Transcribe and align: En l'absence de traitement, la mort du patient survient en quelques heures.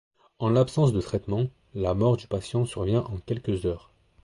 En 0.39 0.49
l'absence 0.49 0.93
de 0.93 0.99
traitement, 0.99 1.45
la 1.75 1.93
mort 1.93 2.17
du 2.17 2.25
patient 2.25 2.65
survient 2.65 3.03
en 3.03 3.19
quelques 3.19 3.67
heures. 3.67 3.91